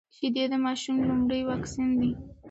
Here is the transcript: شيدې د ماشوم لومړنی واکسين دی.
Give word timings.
شيدې 0.15 0.43
د 0.51 0.53
ماشوم 0.65 0.97
لومړنی 1.07 1.41
واکسين 1.49 1.89
دی. 1.99 2.11